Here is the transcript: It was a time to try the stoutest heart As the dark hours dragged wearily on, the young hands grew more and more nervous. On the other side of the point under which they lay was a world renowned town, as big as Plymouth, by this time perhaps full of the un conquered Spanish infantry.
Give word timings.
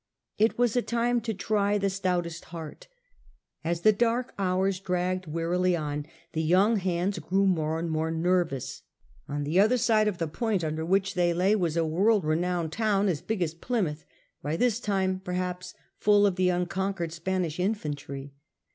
It 0.39 0.57
was 0.57 0.75
a 0.75 0.81
time 0.81 1.21
to 1.21 1.31
try 1.35 1.77
the 1.77 1.87
stoutest 1.91 2.45
heart 2.45 2.87
As 3.63 3.81
the 3.81 3.91
dark 3.91 4.33
hours 4.39 4.79
dragged 4.79 5.27
wearily 5.27 5.75
on, 5.75 6.07
the 6.33 6.41
young 6.41 6.77
hands 6.77 7.19
grew 7.19 7.45
more 7.45 7.77
and 7.77 7.87
more 7.87 8.09
nervous. 8.09 8.81
On 9.29 9.43
the 9.43 9.59
other 9.59 9.77
side 9.77 10.07
of 10.07 10.17
the 10.17 10.27
point 10.27 10.63
under 10.63 10.83
which 10.83 11.13
they 11.13 11.35
lay 11.35 11.55
was 11.55 11.77
a 11.77 11.85
world 11.85 12.23
renowned 12.25 12.71
town, 12.71 13.07
as 13.09 13.21
big 13.21 13.43
as 13.43 13.53
Plymouth, 13.53 14.03
by 14.41 14.57
this 14.57 14.79
time 14.79 15.19
perhaps 15.23 15.75
full 15.99 16.25
of 16.25 16.35
the 16.35 16.49
un 16.49 16.65
conquered 16.65 17.11
Spanish 17.11 17.59
infantry. 17.59 18.33